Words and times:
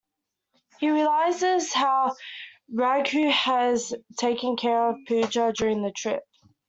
He 0.79 0.89
realises 0.89 1.71
how 1.71 2.15
Raghu 2.73 3.29
has 3.29 3.93
taken 4.17 4.57
care 4.57 4.89
of 4.89 4.95
Pooja 5.07 5.53
during 5.55 5.83
the 5.83 5.91
trip. 5.91 6.23